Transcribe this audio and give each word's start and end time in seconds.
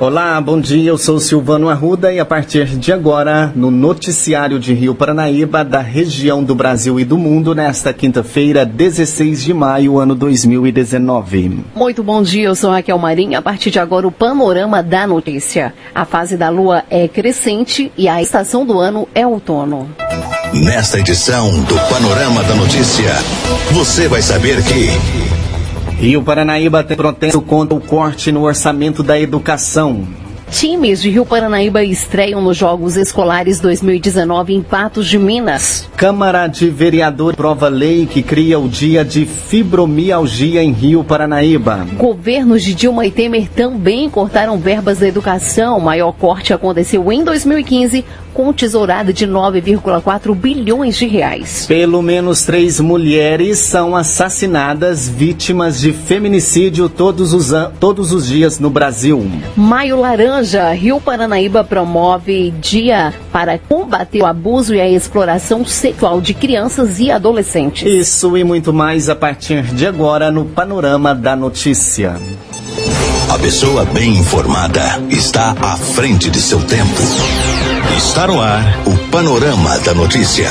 Olá, 0.00 0.40
bom 0.40 0.60
dia. 0.60 0.90
Eu 0.90 0.98
sou 0.98 1.20
Silvano 1.20 1.68
Arruda 1.68 2.12
e 2.12 2.18
a 2.18 2.24
partir 2.24 2.66
de 2.66 2.92
agora, 2.92 3.52
no 3.54 3.70
noticiário 3.70 4.58
de 4.58 4.74
Rio 4.74 4.92
Paranaíba, 4.92 5.64
da 5.64 5.80
região 5.80 6.42
do 6.42 6.52
Brasil 6.52 6.98
e 6.98 7.04
do 7.04 7.16
mundo, 7.16 7.54
nesta 7.54 7.92
quinta-feira, 7.92 8.66
16 8.66 9.44
de 9.44 9.54
maio, 9.54 9.98
ano 9.98 10.16
2019. 10.16 11.64
Muito 11.76 12.02
bom 12.02 12.22
dia. 12.22 12.48
Eu 12.48 12.56
sou 12.56 12.70
Raquel 12.70 12.98
Marinho. 12.98 13.38
A 13.38 13.42
partir 13.42 13.70
de 13.70 13.78
agora, 13.78 14.06
o 14.06 14.12
panorama 14.12 14.82
da 14.82 15.06
notícia. 15.06 15.72
A 15.94 16.04
fase 16.04 16.36
da 16.36 16.48
lua 16.48 16.82
é 16.90 17.06
crescente 17.06 17.92
e 17.96 18.08
a 18.08 18.20
estação 18.20 18.66
do 18.66 18.80
ano 18.80 19.08
é 19.14 19.24
outono. 19.24 19.88
Nesta 20.52 20.98
edição 20.98 21.50
do 21.62 21.78
Panorama 21.88 22.42
da 22.44 22.54
Notícia, 22.54 23.12
você 23.72 24.08
vai 24.08 24.22
saber 24.22 24.62
que. 24.62 25.23
Rio 26.04 26.22
Paranaíba 26.22 26.84
tem 26.84 26.98
protesto 26.98 27.40
contra 27.40 27.74
o 27.74 27.80
corte 27.80 28.30
no 28.30 28.42
orçamento 28.42 29.02
da 29.02 29.18
educação. 29.18 30.06
Times 30.54 31.02
de 31.02 31.10
Rio 31.10 31.26
Paranaíba 31.26 31.82
estreiam 31.82 32.40
nos 32.40 32.56
Jogos 32.56 32.96
Escolares 32.96 33.58
2019 33.58 34.54
em 34.54 34.62
Patos 34.62 35.08
de 35.08 35.18
Minas. 35.18 35.88
Câmara 35.96 36.46
de 36.46 36.70
Vereadores 36.70 37.36
prova 37.36 37.66
lei 37.66 38.06
que 38.06 38.22
cria 38.22 38.56
o 38.56 38.68
dia 38.68 39.04
de 39.04 39.26
fibromialgia 39.26 40.62
em 40.62 40.70
Rio 40.70 41.02
Paranaíba. 41.02 41.84
Governos 41.96 42.62
de 42.62 42.72
Dilma 42.72 43.04
e 43.04 43.10
Temer 43.10 43.48
também 43.48 44.08
cortaram 44.08 44.56
verbas 44.56 45.00
da 45.00 45.08
educação. 45.08 45.76
O 45.76 45.82
maior 45.82 46.12
corte 46.12 46.52
aconteceu 46.52 47.10
em 47.10 47.24
2015 47.24 48.04
com 48.32 48.52
tesourada 48.52 49.12
de 49.12 49.26
9,4 49.26 50.34
bilhões 50.34 50.96
de 50.96 51.06
reais. 51.06 51.66
Pelo 51.66 52.02
menos 52.02 52.42
três 52.42 52.80
mulheres 52.80 53.58
são 53.58 53.94
assassinadas 53.94 55.08
vítimas 55.08 55.80
de 55.80 55.92
feminicídio 55.92 56.88
todos 56.88 57.32
os, 57.32 57.52
todos 57.78 58.12
os 58.12 58.26
dias 58.26 58.58
no 58.58 58.68
Brasil. 58.68 59.24
Maio 59.56 60.00
Laranja, 60.00 60.43
Rio 60.52 61.00
Paranaíba 61.00 61.64
promove 61.64 62.52
dia 62.60 63.14
para 63.32 63.58
combater 63.58 64.22
o 64.22 64.26
abuso 64.26 64.74
e 64.74 64.80
a 64.80 64.88
exploração 64.88 65.64
sexual 65.64 66.20
de 66.20 66.34
crianças 66.34 67.00
e 67.00 67.10
adolescentes. 67.10 67.88
Isso 67.88 68.36
e 68.36 68.44
muito 68.44 68.72
mais 68.72 69.08
a 69.08 69.16
partir 69.16 69.62
de 69.62 69.86
agora 69.86 70.30
no 70.30 70.44
Panorama 70.44 71.14
da 71.14 71.34
Notícia. 71.34 72.16
A 73.32 73.38
pessoa 73.38 73.84
bem 73.84 74.18
informada 74.18 75.02
está 75.08 75.54
à 75.60 75.76
frente 75.76 76.30
de 76.30 76.40
seu 76.40 76.60
tempo. 76.66 77.00
Está 77.96 78.26
no 78.26 78.40
ar 78.40 78.62
o 78.86 79.10
Panorama 79.10 79.78
da 79.78 79.94
Notícia. 79.94 80.48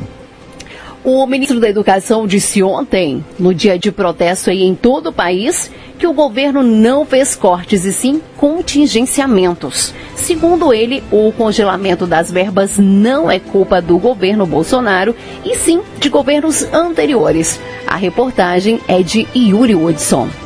O 1.05 1.27
ministro 1.27 1.59
da 1.59 1.69
Educação 1.69 2.25
disse 2.25 2.63
ontem, 2.63 3.23
no 3.37 3.53
dia 3.53 3.77
de 3.77 3.91
protesto 3.91 4.49
aí 4.49 4.63
em 4.63 4.73
todo 4.73 5.09
o 5.09 5.13
país, 5.13 5.69
que 5.99 6.07
o 6.07 6.13
governo 6.13 6.63
não 6.63 7.05
fez 7.05 7.35
cortes 7.35 7.85
e 7.85 7.93
sim 7.93 8.19
contingenciamentos. 8.37 9.93
Segundo 10.15 10.73
ele, 10.73 11.03
o 11.11 11.31
congelamento 11.31 12.07
das 12.07 12.31
verbas 12.31 12.79
não 12.79 13.29
é 13.29 13.39
culpa 13.39 13.79
do 13.79 13.99
governo 13.99 14.47
Bolsonaro 14.47 15.15
e 15.45 15.55
sim 15.55 15.83
de 15.99 16.09
governos 16.09 16.63
anteriores. 16.73 17.59
A 17.85 17.97
reportagem 17.97 18.79
é 18.87 19.03
de 19.03 19.27
Yuri 19.35 19.75
Woodson. 19.75 20.44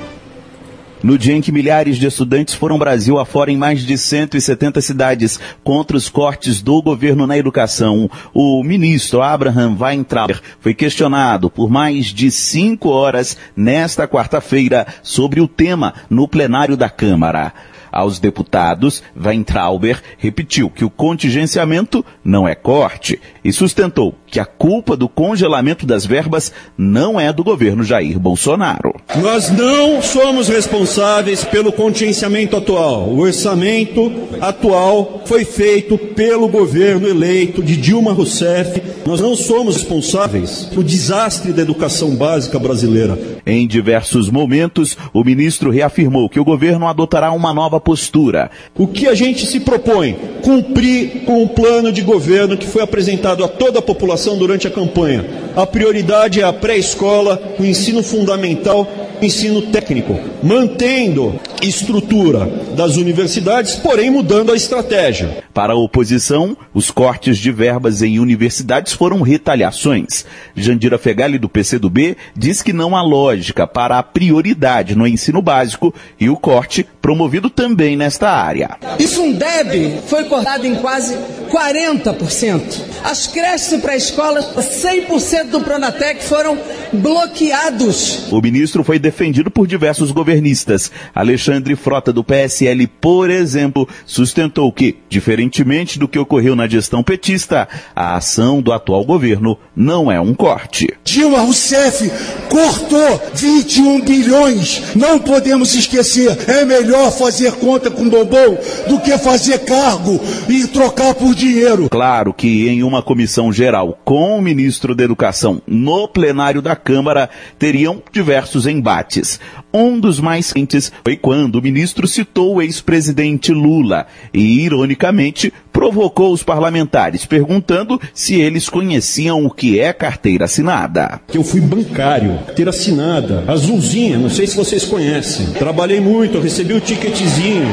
No 1.01 1.17
dia 1.17 1.33
em 1.33 1.41
que 1.41 1.51
milhares 1.51 1.97
de 1.97 2.05
estudantes 2.05 2.53
foram 2.53 2.77
Brasil 2.77 3.17
afora 3.17 3.51
em 3.51 3.57
mais 3.57 3.85
de 3.85 3.97
170 3.97 4.81
cidades 4.81 5.39
contra 5.63 5.95
os 5.95 6.09
cortes 6.09 6.61
do 6.61 6.81
governo 6.81 7.25
na 7.25 7.37
educação, 7.37 8.09
o 8.33 8.61
ministro 8.63 9.21
Abraham 9.21 9.77
Weintraub 9.79 10.35
foi 10.59 10.73
questionado 10.73 11.49
por 11.49 11.69
mais 11.69 12.07
de 12.07 12.29
cinco 12.29 12.89
horas 12.89 13.37
nesta 13.55 14.07
quarta-feira 14.07 14.85
sobre 15.01 15.39
o 15.39 15.47
tema 15.47 15.93
no 16.09 16.27
plenário 16.27 16.75
da 16.75 16.89
Câmara 16.89 17.53
aos 17.91 18.19
deputados, 18.19 19.03
Weintrauber 19.15 20.01
repetiu 20.17 20.69
que 20.69 20.85
o 20.85 20.89
contingenciamento 20.89 22.05
não 22.23 22.47
é 22.47 22.55
corte 22.55 23.19
e 23.43 23.51
sustentou 23.51 24.15
que 24.27 24.39
a 24.39 24.45
culpa 24.45 24.95
do 24.95 25.09
congelamento 25.09 25.85
das 25.85 26.05
verbas 26.05 26.51
não 26.77 27.19
é 27.19 27.33
do 27.33 27.43
governo 27.43 27.83
Jair 27.83 28.19
Bolsonaro. 28.19 28.93
Nós 29.21 29.49
não 29.49 30.01
somos 30.01 30.47
responsáveis 30.47 31.43
pelo 31.43 31.71
contingenciamento 31.71 32.55
atual. 32.55 33.09
O 33.09 33.19
orçamento 33.19 34.11
atual 34.39 35.23
foi 35.25 35.43
feito 35.43 35.97
pelo 35.97 36.47
governo 36.47 37.07
eleito 37.07 37.63
de 37.63 37.75
Dilma 37.75 38.13
Rousseff. 38.13 38.81
Nós 39.05 39.19
não 39.19 39.35
somos 39.35 39.77
responsáveis 39.77 40.65
pelo 40.65 40.83
desastre 40.83 41.51
da 41.51 41.61
educação 41.61 42.15
básica 42.15 42.59
brasileira. 42.59 43.17
Em 43.45 43.65
diversos 43.67 44.29
momentos, 44.29 44.97
o 45.13 45.23
ministro 45.23 45.71
reafirmou 45.71 46.29
que 46.29 46.39
o 46.39 46.45
governo 46.45 46.87
adotará 46.87 47.31
uma 47.31 47.53
nova 47.53 47.78
postura. 47.79 48.51
O 48.77 48.87
que 48.87 49.07
a 49.07 49.13
gente 49.13 49.45
se 49.45 49.59
propõe? 49.59 50.15
Cumprir 50.41 51.23
com 51.25 51.43
o 51.43 51.49
plano 51.49 51.91
de 51.91 52.01
governo 52.01 52.57
que 52.57 52.67
foi 52.67 52.81
apresentado 52.81 53.43
a 53.43 53.47
toda 53.47 53.79
a 53.79 53.81
população 53.81 54.37
durante 54.37 54.67
a 54.67 54.71
campanha. 54.71 55.25
A 55.55 55.65
prioridade 55.65 56.41
é 56.41 56.43
a 56.43 56.53
pré-escola, 56.53 57.55
o 57.59 57.65
ensino 57.65 58.03
fundamental 58.03 58.87
ensino 59.21 59.61
técnico, 59.63 60.17
mantendo 60.41 61.39
estrutura 61.61 62.45
das 62.75 62.95
universidades, 62.95 63.75
porém 63.75 64.09
mudando 64.09 64.51
a 64.51 64.55
estratégia. 64.55 65.43
Para 65.53 65.73
a 65.73 65.75
oposição, 65.75 66.55
os 66.73 66.89
cortes 66.89 67.37
de 67.37 67.51
verbas 67.51 68.01
em 68.01 68.19
universidades 68.19 68.93
foram 68.93 69.21
retaliações. 69.21 70.25
Jandira 70.55 70.97
Fegali, 70.97 71.37
do 71.37 71.49
PCdoB, 71.49 72.15
diz 72.35 72.61
que 72.61 72.73
não 72.73 72.95
há 72.95 73.01
lógica 73.01 73.67
para 73.67 73.97
a 73.97 74.03
prioridade 74.03 74.95
no 74.95 75.07
ensino 75.07 75.41
básico 75.41 75.93
e 76.19 76.29
o 76.29 76.37
corte 76.37 76.85
promovido 77.01 77.49
também 77.49 77.97
nesta 77.97 78.29
área. 78.29 78.77
Isso 78.97 79.21
um 79.21 79.33
DEB 79.33 80.01
foi 80.07 80.25
cortado 80.25 80.65
em 80.65 80.75
quase 80.75 81.17
40%. 81.49 82.81
As 83.03 83.27
creches 83.27 83.71
e 83.71 83.77
pré-escolas, 83.79 84.45
100% 84.45 85.49
do 85.49 85.61
Pronatec 85.61 86.23
foram 86.23 86.57
bloqueados. 86.93 88.31
O 88.31 88.41
ministro 88.41 88.83
foi 88.83 88.99
defendido 88.99 89.49
por 89.49 89.67
diversos 89.67 90.11
governistas. 90.11 90.91
Alexandre 91.13 91.75
Frota, 91.75 92.11
do 92.11 92.23
PSL, 92.23 92.87
por 92.87 93.29
exemplo, 93.29 93.87
sustentou 94.05 94.71
que, 94.71 94.97
diferentemente 95.09 95.97
do 95.97 96.07
que 96.07 96.19
ocorreu 96.19 96.55
na 96.55 96.67
gestão 96.67 97.03
petista, 97.03 97.67
a 97.95 98.15
ação 98.15 98.61
do 98.61 98.71
atual 98.71 99.03
governo 99.03 99.57
não 99.75 100.11
é 100.11 100.19
um 100.19 100.33
corte. 100.33 100.87
Dilma 101.03 101.39
Rousseff 101.39 102.11
cortou 102.49 103.21
21 103.33 104.01
bilhões. 104.01 104.95
Não 104.95 105.19
podemos 105.19 105.73
esquecer. 105.75 106.37
É 106.47 106.65
melhor 106.65 107.11
fazer 107.11 107.53
conta 107.53 107.89
com 107.89 108.09
bombom 108.09 108.57
do 108.87 108.99
que 108.99 109.17
fazer 109.17 109.59
cargo 109.59 110.19
e 110.47 110.67
trocar 110.67 111.13
por 111.13 111.33
dinheiro. 111.39 111.89
Claro 111.89 112.33
que 112.33 112.67
em 112.67 112.83
uma 112.83 113.01
comissão 113.01 113.51
geral 113.51 113.97
com 114.03 114.37
o 114.37 114.41
ministro 114.41 114.93
da 114.93 115.03
Educação 115.03 115.61
no 115.65 116.07
plenário 116.07 116.61
da 116.61 116.75
Câmara 116.75 117.29
teriam 117.57 118.03
diversos 118.11 118.67
embates. 118.67 119.39
Um 119.73 119.99
dos 119.99 120.19
mais 120.19 120.51
quentes 120.51 120.91
foi 121.03 121.15
quando 121.15 121.55
o 121.55 121.61
ministro 121.61 122.07
citou 122.07 122.55
o 122.55 122.61
ex-presidente 122.61 123.53
Lula 123.53 124.07
e, 124.33 124.61
ironicamente, 124.65 125.53
provocou 125.71 126.33
os 126.33 126.43
parlamentares, 126.43 127.25
perguntando 127.25 128.01
se 128.13 128.35
eles 128.35 128.67
conheciam 128.67 129.45
o 129.45 129.51
que 129.51 129.79
é 129.79 129.93
carteira 129.93 130.45
assinada. 130.45 131.21
Eu 131.33 131.43
fui 131.43 131.61
bancário, 131.61 132.37
carteira 132.45 132.71
assinada, 132.71 133.45
azulzinha, 133.47 134.17
não 134.17 134.29
sei 134.29 134.47
se 134.47 134.57
vocês 134.57 134.83
conhecem. 134.83 135.51
Trabalhei 135.53 135.99
muito, 135.99 136.39
recebi 136.39 136.73
o 136.73 136.81
ticketzinho. 136.81 137.67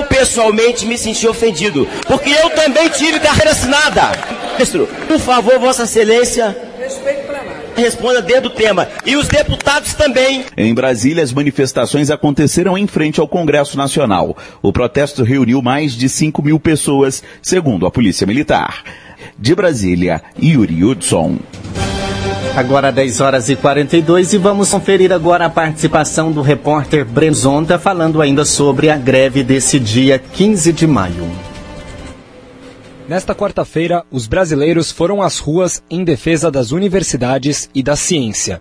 Eu 0.00 0.04
pessoalmente 0.04 0.86
me 0.86 0.96
senti 0.96 1.28
ofendido, 1.28 1.86
porque 2.06 2.30
eu 2.30 2.50
também 2.50 2.88
tive 2.88 3.20
carteira 3.20 3.50
assinada. 3.50 4.12
Ministro, 4.52 4.88
por 5.06 5.18
favor, 5.18 5.58
Vossa 5.58 5.84
Excelência. 5.84 6.56
Responda 7.76 8.20
dentro 8.20 8.42
do 8.42 8.50
tema. 8.50 8.88
E 9.06 9.16
os 9.16 9.28
deputados 9.28 9.94
também. 9.94 10.44
Em 10.56 10.74
Brasília, 10.74 11.22
as 11.22 11.32
manifestações 11.32 12.10
aconteceram 12.10 12.76
em 12.76 12.86
frente 12.86 13.20
ao 13.20 13.28
Congresso 13.28 13.76
Nacional. 13.76 14.36
O 14.60 14.72
protesto 14.72 15.22
reuniu 15.22 15.62
mais 15.62 15.92
de 15.92 16.08
5 16.08 16.42
mil 16.42 16.58
pessoas, 16.58 17.22
segundo 17.40 17.86
a 17.86 17.90
Polícia 17.90 18.26
Militar. 18.26 18.82
De 19.38 19.54
Brasília, 19.54 20.22
Yuri 20.42 20.84
Hudson. 20.84 21.38
Agora 22.56 22.90
10 22.90 23.20
horas 23.20 23.48
e 23.48 23.56
42 23.56 24.32
e 24.32 24.38
vamos 24.38 24.70
conferir 24.70 25.12
agora 25.12 25.46
a 25.46 25.50
participação 25.50 26.32
do 26.32 26.42
repórter 26.42 27.04
Brenzonta 27.04 27.78
falando 27.78 28.20
ainda 28.20 28.44
sobre 28.44 28.90
a 28.90 28.96
greve 28.96 29.44
desse 29.44 29.78
dia 29.78 30.18
15 30.18 30.72
de 30.72 30.86
maio. 30.86 31.30
Nesta 33.08 33.34
quarta-feira, 33.34 34.04
os 34.10 34.26
brasileiros 34.26 34.90
foram 34.90 35.22
às 35.22 35.38
ruas 35.38 35.82
em 35.88 36.04
defesa 36.04 36.50
das 36.50 36.70
universidades 36.72 37.70
e 37.74 37.82
da 37.82 37.94
ciência. 37.96 38.60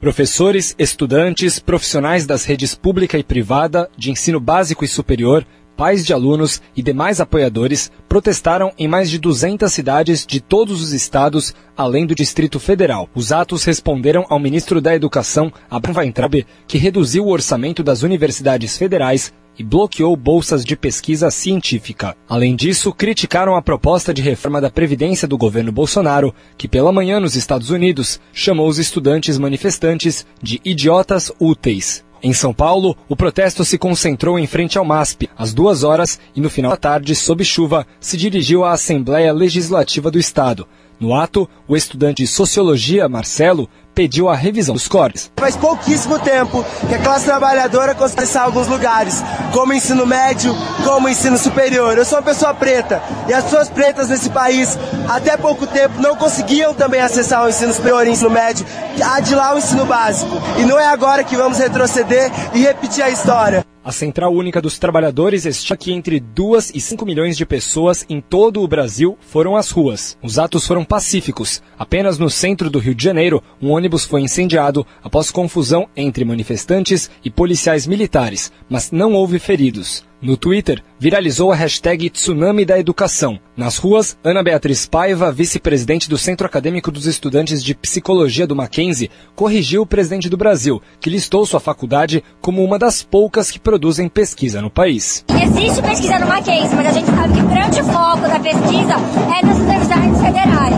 Professores, 0.00 0.74
estudantes, 0.78 1.58
profissionais 1.58 2.24
das 2.26 2.44
redes 2.44 2.74
pública 2.74 3.18
e 3.18 3.22
privada, 3.22 3.88
de 3.96 4.10
ensino 4.10 4.38
básico 4.38 4.84
e 4.84 4.88
superior, 4.88 5.44
pais 5.78 6.04
de 6.04 6.12
alunos 6.12 6.60
e 6.76 6.82
demais 6.82 7.20
apoiadores 7.20 7.88
protestaram 8.08 8.72
em 8.76 8.88
mais 8.88 9.08
de 9.08 9.16
200 9.16 9.72
cidades 9.72 10.26
de 10.26 10.40
todos 10.40 10.82
os 10.82 10.92
estados, 10.92 11.54
além 11.76 12.04
do 12.04 12.16
Distrito 12.16 12.58
Federal. 12.58 13.08
Os 13.14 13.30
atos 13.30 13.62
responderam 13.62 14.26
ao 14.28 14.40
ministro 14.40 14.80
da 14.80 14.92
Educação, 14.92 15.52
Abraham 15.70 15.98
Weintraub, 16.00 16.44
que 16.66 16.78
reduziu 16.78 17.24
o 17.24 17.30
orçamento 17.30 17.84
das 17.84 18.02
universidades 18.02 18.76
federais 18.76 19.32
e 19.56 19.62
bloqueou 19.62 20.16
bolsas 20.16 20.64
de 20.64 20.76
pesquisa 20.76 21.30
científica. 21.30 22.16
Além 22.28 22.56
disso, 22.56 22.92
criticaram 22.92 23.54
a 23.54 23.62
proposta 23.62 24.12
de 24.12 24.20
reforma 24.20 24.60
da 24.60 24.70
Previdência 24.70 25.28
do 25.28 25.38
governo 25.38 25.70
Bolsonaro, 25.70 26.34
que 26.56 26.66
pela 26.66 26.92
manhã 26.92 27.20
nos 27.20 27.36
Estados 27.36 27.70
Unidos 27.70 28.20
chamou 28.32 28.68
os 28.68 28.80
estudantes 28.80 29.38
manifestantes 29.38 30.26
de 30.42 30.60
idiotas 30.64 31.30
úteis. 31.38 32.04
Em 32.22 32.32
São 32.32 32.52
Paulo, 32.52 32.96
o 33.08 33.14
protesto 33.14 33.64
se 33.64 33.78
concentrou 33.78 34.38
em 34.38 34.46
frente 34.46 34.76
ao 34.76 34.84
MASP, 34.84 35.30
às 35.36 35.54
duas 35.54 35.84
horas, 35.84 36.18
e 36.34 36.40
no 36.40 36.50
final 36.50 36.72
da 36.72 36.76
tarde, 36.76 37.14
sob 37.14 37.44
chuva, 37.44 37.86
se 38.00 38.16
dirigiu 38.16 38.64
à 38.64 38.72
Assembleia 38.72 39.32
Legislativa 39.32 40.10
do 40.10 40.18
Estado. 40.18 40.66
No 41.00 41.14
ato, 41.14 41.48
o 41.68 41.76
estudante 41.76 42.22
de 42.24 42.26
Sociologia, 42.26 43.08
Marcelo, 43.08 43.68
pediu 43.94 44.28
a 44.28 44.34
revisão 44.34 44.74
dos 44.74 44.88
cores. 44.88 45.30
Faz 45.38 45.56
pouquíssimo 45.56 46.18
tempo 46.18 46.64
que 46.88 46.94
a 46.94 46.98
classe 46.98 47.24
trabalhadora 47.24 47.94
consegue 47.94 48.38
alguns 48.38 48.66
lugares, 48.68 49.22
como 49.52 49.72
ensino 49.72 50.06
médio, 50.06 50.54
como 50.84 51.08
ensino 51.08 51.38
superior. 51.38 51.96
Eu 51.96 52.04
sou 52.04 52.18
uma 52.18 52.24
pessoa 52.24 52.52
preta 52.54 53.02
e 53.28 53.32
as 53.32 53.44
pessoas 53.44 53.68
pretas 53.68 54.08
nesse 54.08 54.30
país, 54.30 54.78
até 55.08 55.36
pouco 55.36 55.66
tempo, 55.66 56.00
não 56.00 56.16
conseguiam 56.16 56.74
também 56.74 57.00
acessar 57.00 57.44
o 57.44 57.48
ensino 57.48 57.72
superior 57.72 58.06
e 58.06 58.10
ensino 58.10 58.30
médio, 58.30 58.66
há 59.02 59.20
de 59.20 59.34
lá 59.34 59.54
o 59.54 59.58
ensino 59.58 59.84
básico. 59.84 60.36
E 60.58 60.62
não 60.62 60.78
é 60.78 60.86
agora 60.86 61.22
que 61.22 61.36
vamos 61.36 61.58
retroceder 61.58 62.30
e 62.54 62.60
repetir 62.60 63.02
a 63.02 63.10
história. 63.10 63.67
A 63.88 63.90
Central 63.90 64.34
Única 64.34 64.60
dos 64.60 64.78
Trabalhadores 64.78 65.46
estima 65.46 65.74
que 65.74 65.92
entre 65.92 66.20
2 66.20 66.72
e 66.74 66.78
5 66.78 67.06
milhões 67.06 67.38
de 67.38 67.46
pessoas 67.46 68.04
em 68.06 68.20
todo 68.20 68.62
o 68.62 68.68
Brasil 68.68 69.16
foram 69.18 69.56
às 69.56 69.70
ruas. 69.70 70.18
Os 70.22 70.38
atos 70.38 70.66
foram 70.66 70.84
pacíficos. 70.84 71.62
Apenas 71.78 72.18
no 72.18 72.28
centro 72.28 72.68
do 72.68 72.78
Rio 72.78 72.94
de 72.94 73.02
Janeiro, 73.02 73.42
um 73.62 73.70
ônibus 73.70 74.04
foi 74.04 74.20
incendiado 74.20 74.86
após 75.02 75.30
confusão 75.30 75.88
entre 75.96 76.22
manifestantes 76.22 77.10
e 77.24 77.30
policiais 77.30 77.86
militares, 77.86 78.52
mas 78.68 78.92
não 78.92 79.14
houve 79.14 79.38
feridos. 79.38 80.04
No 80.20 80.36
Twitter, 80.36 80.82
viralizou 80.98 81.52
a 81.52 81.54
hashtag 81.54 82.10
Tsunami 82.10 82.64
da 82.64 82.76
Educação. 82.76 83.38
Nas 83.56 83.78
ruas, 83.78 84.18
Ana 84.24 84.42
Beatriz 84.42 84.84
Paiva, 84.84 85.30
vice-presidente 85.30 86.10
do 86.10 86.18
Centro 86.18 86.44
Acadêmico 86.44 86.90
dos 86.90 87.06
Estudantes 87.06 87.62
de 87.62 87.72
Psicologia 87.72 88.44
do 88.44 88.56
Mackenzie, 88.56 89.12
corrigiu 89.36 89.82
o 89.82 89.86
presidente 89.86 90.28
do 90.28 90.36
Brasil, 90.36 90.82
que 90.98 91.08
listou 91.08 91.46
sua 91.46 91.60
faculdade 91.60 92.24
como 92.40 92.64
uma 92.64 92.80
das 92.80 93.00
poucas 93.00 93.48
que 93.48 93.60
produzem 93.60 94.08
pesquisa 94.08 94.60
no 94.60 94.68
país. 94.68 95.24
Existe 95.40 95.80
pesquisa 95.82 96.18
no 96.18 96.26
Mackenzie, 96.26 96.74
mas 96.74 96.86
a 96.88 96.92
gente 96.92 97.06
sabe 97.06 97.34
que 97.34 97.40
o 97.40 97.48
grande 97.48 97.82
foco 97.84 98.22
da 98.22 98.40
pesquisa 98.40 98.94
é 99.38 99.46
nas 99.46 99.58
universidades 99.58 100.20
federais. 100.20 100.74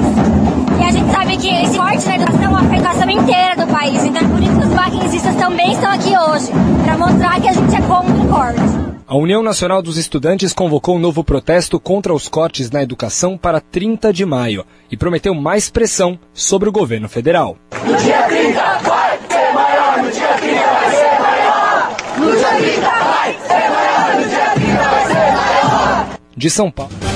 E 0.79 0.85
a 0.85 0.91
gente 0.91 1.11
sabe 1.11 1.37
que 1.39 1.49
esse 1.49 1.79
corte 1.79 2.07
na 2.07 2.17
educação 2.17 2.57
afeta 2.57 2.75
a 2.75 2.77
educação 2.77 3.11
inteira 3.11 3.57
do 3.57 3.73
país. 3.73 4.05
Então 4.05 4.21
é 4.23 4.29
por 4.29 4.43
isso 4.43 4.59
que 4.59 4.67
os 4.67 4.75
mackenzistas 4.75 5.35
também 5.37 5.73
estão 5.73 5.91
aqui 5.91 6.11
hoje, 6.11 6.53
para 6.85 6.99
mostrar 6.99 7.41
que 7.41 7.49
a 7.49 7.53
gente 7.55 7.75
é 7.75 7.81
contra 7.81 8.13
o 8.13 8.29
corte. 8.29 8.90
A 9.11 9.17
União 9.17 9.43
Nacional 9.43 9.83
dos 9.83 9.97
Estudantes 9.97 10.53
convocou 10.53 10.95
um 10.95 10.99
novo 11.01 11.25
protesto 11.25 11.81
contra 11.81 12.15
os 12.15 12.29
cortes 12.29 12.71
na 12.71 12.81
educação 12.81 13.37
para 13.37 13.61
30 13.61 14.13
de 14.13 14.25
maio 14.25 14.65
e 14.89 14.97
prometeu 14.97 15.35
mais 15.35 15.69
pressão 15.69 16.17
sobre 16.33 16.69
o 16.69 16.73
governo 16.73 17.09
federal. 17.09 17.57
No 17.85 17.97
dia 17.97 18.23
30 18.29 18.79
vai 18.79 19.19
ser 19.29 19.53
maior, 19.53 20.03
no 20.05 20.11
dia 20.13 20.29
30 20.29 20.63
vai 20.63 20.91
ser 20.95 21.21
maior. 21.21 21.97
No 22.19 22.37
dia 22.37 22.57
30 22.57 22.81
vai 22.89 23.39
ser 23.49 23.71
maior, 23.71 24.15
no 24.15 24.29
dia 24.29 24.51
30 24.55 24.77
vai 24.77 25.07
ser 25.09 25.33
maior. 25.33 26.07
De 26.37 26.49
São 26.49 26.71
Paulo. 26.71 27.10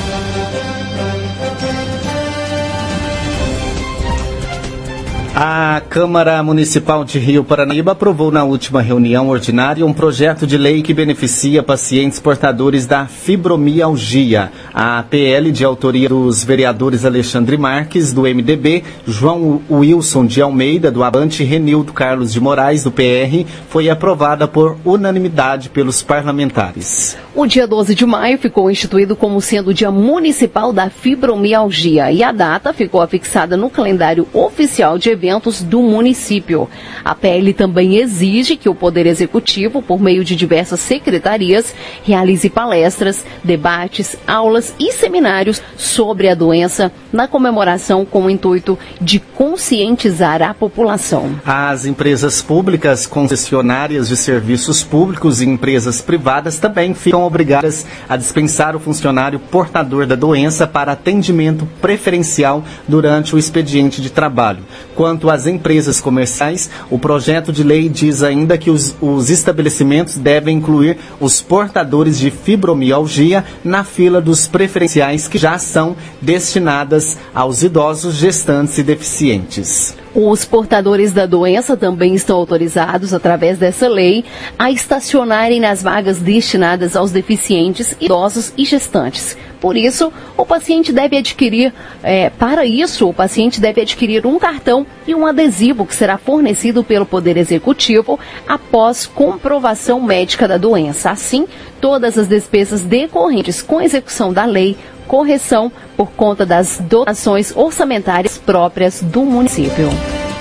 A 5.36 5.82
Câmara 5.88 6.40
Municipal 6.44 7.04
de 7.04 7.18
Rio 7.18 7.42
Paranaíba 7.42 7.90
aprovou 7.90 8.30
na 8.30 8.44
última 8.44 8.80
reunião 8.80 9.28
ordinária 9.28 9.84
um 9.84 9.92
projeto 9.92 10.46
de 10.46 10.56
lei 10.56 10.80
que 10.80 10.94
beneficia 10.94 11.60
pacientes 11.60 12.20
portadores 12.20 12.86
da 12.86 13.06
fibromialgia. 13.08 14.52
A 14.76 15.04
PL, 15.08 15.52
de 15.52 15.64
autoria 15.64 16.08
dos 16.08 16.42
vereadores 16.42 17.04
Alexandre 17.04 17.56
Marques, 17.56 18.12
do 18.12 18.22
MDB, 18.22 18.82
João 19.06 19.62
Wilson 19.70 20.26
de 20.26 20.42
Almeida, 20.42 20.90
do 20.90 21.04
Avante, 21.04 21.44
Renildo 21.44 21.92
Carlos 21.92 22.32
de 22.32 22.40
Moraes, 22.40 22.82
do 22.82 22.90
PR, 22.90 23.46
foi 23.68 23.88
aprovada 23.88 24.48
por 24.48 24.76
unanimidade 24.84 25.68
pelos 25.68 26.02
parlamentares. 26.02 27.16
O 27.36 27.46
dia 27.46 27.68
12 27.68 27.94
de 27.94 28.04
maio 28.04 28.36
ficou 28.36 28.68
instituído 28.68 29.14
como 29.14 29.40
sendo 29.40 29.70
o 29.70 29.74
Dia 29.74 29.92
Municipal 29.92 30.72
da 30.72 30.90
Fibromialgia 30.90 32.10
e 32.10 32.22
a 32.24 32.32
data 32.32 32.72
ficou 32.72 33.00
afixada 33.00 33.56
no 33.56 33.70
calendário 33.70 34.26
oficial 34.32 34.98
de 34.98 35.10
eventos 35.10 35.62
do 35.62 35.82
município. 35.82 36.68
A 37.04 37.14
PL 37.14 37.52
também 37.52 37.96
exige 37.96 38.56
que 38.56 38.68
o 38.68 38.74
Poder 38.74 39.06
Executivo, 39.06 39.80
por 39.82 40.00
meio 40.00 40.24
de 40.24 40.34
diversas 40.34 40.80
secretarias, 40.80 41.74
realize 42.04 42.48
palestras, 42.50 43.24
debates, 43.44 44.16
aulas 44.26 44.63
e 44.78 44.92
seminários 44.92 45.60
sobre 45.76 46.28
a 46.28 46.34
doença 46.34 46.92
na 47.12 47.26
comemoração 47.26 48.04
com 48.04 48.26
o 48.26 48.30
intuito 48.30 48.78
de 49.00 49.18
conscientizar 49.18 50.42
a 50.42 50.54
população. 50.54 51.38
As 51.44 51.84
empresas 51.84 52.40
públicas, 52.40 53.06
concessionárias 53.06 54.08
de 54.08 54.16
serviços 54.16 54.82
públicos 54.82 55.40
e 55.40 55.46
empresas 55.46 56.00
privadas 56.00 56.58
também 56.58 56.94
ficam 56.94 57.22
obrigadas 57.22 57.84
a 58.08 58.16
dispensar 58.16 58.76
o 58.76 58.80
funcionário 58.80 59.38
portador 59.38 60.06
da 60.06 60.14
doença 60.14 60.66
para 60.66 60.92
atendimento 60.92 61.68
preferencial 61.80 62.64
durante 62.86 63.34
o 63.34 63.38
expediente 63.38 64.00
de 64.00 64.10
trabalho. 64.10 64.64
Quanto 64.94 65.28
às 65.28 65.46
empresas 65.46 66.00
comerciais, 66.00 66.70
o 66.90 66.98
projeto 66.98 67.52
de 67.52 67.62
lei 67.62 67.88
diz 67.88 68.22
ainda 68.22 68.56
que 68.56 68.70
os, 68.70 68.94
os 69.00 69.30
estabelecimentos 69.30 70.16
devem 70.16 70.58
incluir 70.58 70.98
os 71.20 71.40
portadores 71.40 72.18
de 72.18 72.30
fibromialgia 72.30 73.44
na 73.64 73.84
fila 73.84 74.20
dos 74.20 74.46
preferenciais 74.54 75.26
que 75.26 75.36
já 75.36 75.58
são 75.58 75.96
destinadas 76.22 77.18
aos 77.34 77.64
idosos, 77.64 78.14
gestantes 78.14 78.78
e 78.78 78.84
deficientes. 78.84 79.96
Os 80.14 80.44
portadores 80.44 81.12
da 81.12 81.26
doença 81.26 81.76
também 81.76 82.14
estão 82.14 82.36
autorizados, 82.36 83.12
através 83.12 83.58
dessa 83.58 83.88
lei, 83.88 84.24
a 84.56 84.70
estacionarem 84.70 85.58
nas 85.58 85.82
vagas 85.82 86.18
destinadas 86.18 86.94
aos 86.94 87.10
deficientes, 87.10 87.96
idosos 88.00 88.52
e 88.56 88.64
gestantes. 88.64 89.36
Por 89.64 89.78
isso, 89.78 90.12
o 90.36 90.44
paciente 90.44 90.92
deve 90.92 91.16
adquirir, 91.16 91.72
é, 92.02 92.28
para 92.28 92.66
isso, 92.66 93.08
o 93.08 93.14
paciente 93.14 93.62
deve 93.62 93.80
adquirir 93.80 94.26
um 94.26 94.38
cartão 94.38 94.86
e 95.06 95.14
um 95.14 95.24
adesivo 95.24 95.86
que 95.86 95.94
será 95.94 96.18
fornecido 96.18 96.84
pelo 96.84 97.06
Poder 97.06 97.38
Executivo 97.38 98.20
após 98.46 99.06
comprovação 99.06 100.02
médica 100.02 100.46
da 100.46 100.58
doença. 100.58 101.10
Assim, 101.10 101.46
todas 101.80 102.18
as 102.18 102.28
despesas 102.28 102.82
decorrentes 102.82 103.62
com 103.62 103.80
execução 103.80 104.34
da 104.34 104.44
lei 104.44 104.76
correção 105.08 105.72
por 105.96 106.10
conta 106.10 106.44
das 106.44 106.78
dotações 106.80 107.50
orçamentárias 107.56 108.36
próprias 108.36 109.00
do 109.02 109.22
município. 109.22 109.88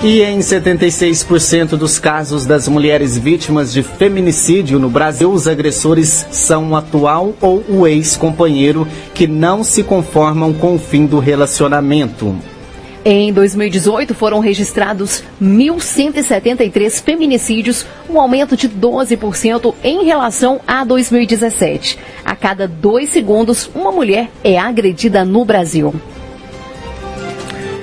E 0.04 0.20
em 0.20 0.40
76% 0.40 1.78
dos 1.78 1.98
casos 1.98 2.44
das 2.44 2.68
mulheres 2.68 3.16
vítimas 3.16 3.72
de 3.72 3.82
feminicídio 3.82 4.78
no 4.78 4.90
Brasil, 4.90 5.32
os 5.32 5.48
agressores 5.48 6.26
são 6.30 6.72
o 6.72 6.76
atual 6.76 7.32
ou 7.40 7.64
o 7.70 7.86
ex-companheiro 7.86 8.86
que 9.14 9.26
não 9.26 9.64
se 9.64 9.82
conformam 9.82 10.52
com 10.52 10.74
o 10.74 10.78
fim 10.78 11.06
do 11.06 11.18
relacionamento. 11.18 12.36
Em 13.02 13.32
2018, 13.32 14.14
foram 14.14 14.40
registrados 14.40 15.24
1.173 15.42 17.02
feminicídios, 17.02 17.86
um 18.06 18.20
aumento 18.20 18.58
de 18.58 18.68
12% 18.68 19.74
em 19.82 20.04
relação 20.04 20.60
a 20.66 20.84
2017. 20.84 21.98
A 22.22 22.36
cada 22.36 22.68
dois 22.68 23.08
segundos, 23.08 23.70
uma 23.74 23.90
mulher 23.90 24.28
é 24.44 24.58
agredida 24.58 25.24
no 25.24 25.46
Brasil. 25.46 25.94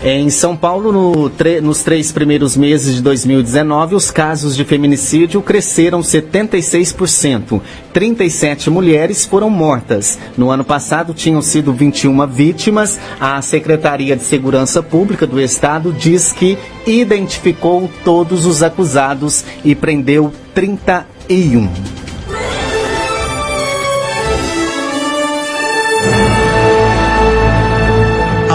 Em 0.04 0.32
São 0.32 0.58
Paulo, 0.58 0.92
no 0.92 1.32
nos 1.62 1.84
três 1.84 2.12
primeiros 2.12 2.58
meses 2.58 2.96
de 2.96 3.04
2019, 3.04 3.94
os 3.94 4.10
casos 4.10 4.56
de 4.56 4.66
feminicídio 4.66 5.44
cresceram 5.44 6.02
76%. 6.02 7.62
37 7.94 8.72
mulheres 8.72 9.28
foram 9.28 9.48
mortas. 9.48 10.18
No 10.36 10.50
ano 10.50 10.64
passado, 10.64 11.14
tinham 11.14 11.40
sido 11.40 11.72
21 11.72 12.26
vítimas. 12.26 13.00
A 13.20 13.40
Secretaria 13.44 14.16
de 14.16 14.24
Segurança 14.24 14.82
Pública 14.82 15.28
do 15.28 15.40
Estado 15.40 15.94
diz 15.94 16.32
que 16.32 16.58
identificou 16.88 17.88
todos 18.04 18.48
os 18.48 18.64
acusados 18.64 19.46
e 19.64 19.76
prendeu 19.76 20.34
31. 20.56 22.01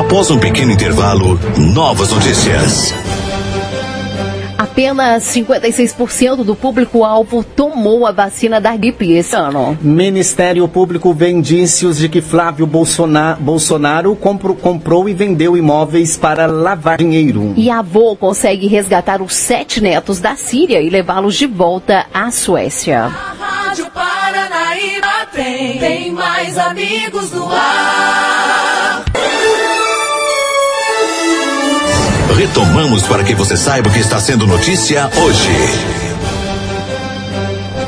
Após 0.06 0.30
um 0.30 0.38
pequeno 0.38 0.70
intervalo, 0.70 1.36
novas 1.58 2.12
notícias. 2.12 2.94
Apenas 4.56 5.24
56% 5.24 6.44
do 6.44 6.54
público-alvo 6.54 7.42
tomou 7.42 8.06
a 8.06 8.12
vacina 8.12 8.60
da 8.60 8.76
gripe 8.76 9.10
esse 9.10 9.34
ano. 9.34 9.76
Ministério 9.82 10.68
Público 10.68 11.12
vê 11.12 11.30
indícios 11.30 11.98
de 11.98 12.08
que 12.08 12.20
Flávio 12.20 12.68
Bolsonaro, 12.68 13.42
Bolsonaro 13.42 14.14
comprou, 14.14 14.54
comprou 14.54 15.08
e 15.08 15.12
vendeu 15.12 15.56
imóveis 15.56 16.16
para 16.16 16.46
lavar 16.46 16.98
dinheiro. 16.98 17.52
E 17.56 17.68
a 17.68 17.80
avô 17.80 18.14
consegue 18.14 18.68
resgatar 18.68 19.20
os 19.20 19.34
sete 19.34 19.80
netos 19.80 20.20
da 20.20 20.36
Síria 20.36 20.80
e 20.80 20.88
levá-los 20.88 21.34
de 21.34 21.48
volta 21.48 22.06
à 22.14 22.30
Suécia. 22.30 23.06
A 23.06 23.66
Rádio 23.66 23.90
Paranaíba 23.90 25.26
tem, 25.32 25.78
tem 25.80 26.12
mais 26.12 26.56
amigos 26.56 27.32
no 27.32 27.50
ar. 27.50 28.35
Retomamos 32.34 33.06
para 33.06 33.24
que 33.24 33.34
você 33.34 33.56
saiba 33.56 33.88
o 33.88 33.92
que 33.92 34.00
está 34.00 34.20
sendo 34.20 34.46
notícia 34.46 35.10
hoje. 35.16 36.15